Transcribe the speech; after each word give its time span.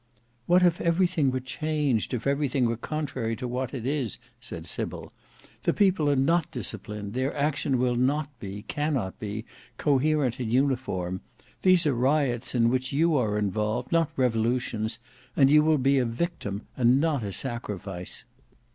"What 0.47 0.63
if 0.63 0.81
everything 0.81 1.29
were 1.29 1.39
changed, 1.41 2.11
if 2.15 2.25
everything 2.25 2.65
were 2.65 2.75
contrary 2.75 3.35
to 3.35 3.47
what 3.47 3.71
it 3.71 3.85
is?" 3.85 4.17
said 4.39 4.65
Sybil. 4.65 5.13
"The 5.61 5.75
people 5.75 6.09
are 6.09 6.15
not 6.15 6.49
disciplined; 6.49 7.13
their 7.13 7.37
action 7.37 7.77
will 7.77 7.95
not 7.95 8.27
be, 8.39 8.63
cannot 8.63 9.19
be, 9.19 9.45
coherent 9.77 10.39
and 10.39 10.51
uniform; 10.51 11.21
these 11.61 11.85
are 11.85 11.93
riots 11.93 12.55
in 12.55 12.69
which 12.71 12.91
you 12.91 13.15
are 13.15 13.37
involved, 13.37 13.91
not 13.91 14.09
revolutions; 14.15 14.97
and 15.35 15.51
you 15.51 15.61
will 15.63 15.77
be 15.77 15.99
a 15.99 16.05
victim, 16.05 16.63
and 16.75 16.99
not 16.99 17.23
a 17.23 17.31
sacrifice." 17.31 18.25